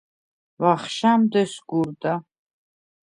[0.61, 2.13] ვახშამდ ესგუ̄რდა.